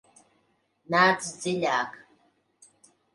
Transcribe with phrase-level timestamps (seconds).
[0.95, 1.99] Nāc dziļāk!